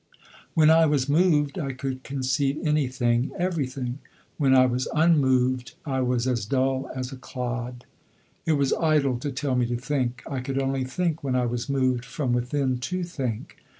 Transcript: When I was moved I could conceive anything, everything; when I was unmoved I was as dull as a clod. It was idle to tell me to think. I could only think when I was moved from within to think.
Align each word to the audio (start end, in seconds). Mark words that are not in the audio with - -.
When 0.55 0.71
I 0.71 0.87
was 0.87 1.07
moved 1.07 1.59
I 1.59 1.73
could 1.73 2.01
conceive 2.01 2.57
anything, 2.65 3.31
everything; 3.37 3.99
when 4.39 4.55
I 4.55 4.65
was 4.65 4.87
unmoved 4.95 5.75
I 5.85 6.01
was 6.01 6.27
as 6.27 6.47
dull 6.47 6.89
as 6.95 7.11
a 7.11 7.17
clod. 7.17 7.85
It 8.47 8.53
was 8.53 8.73
idle 8.73 9.19
to 9.19 9.31
tell 9.31 9.53
me 9.55 9.67
to 9.67 9.77
think. 9.77 10.23
I 10.27 10.39
could 10.39 10.59
only 10.59 10.85
think 10.85 11.23
when 11.23 11.35
I 11.35 11.45
was 11.45 11.69
moved 11.69 12.03
from 12.03 12.33
within 12.33 12.79
to 12.79 13.03
think. 13.03 13.57